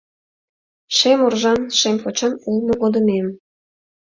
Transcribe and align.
Шем 0.97 1.19
оржан, 1.27 1.61
шем 1.79 1.95
почан 2.03 2.33
улмо 2.47 2.73
годымем 2.81 3.27